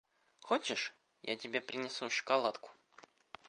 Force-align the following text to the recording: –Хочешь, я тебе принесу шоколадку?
–Хочешь, 0.47 0.95
я 1.21 1.35
тебе 1.37 1.61
принесу 1.61 2.09
шоколадку? 2.09 2.71